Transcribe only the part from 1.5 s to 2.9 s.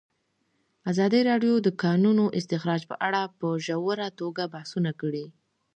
د د کانونو استخراج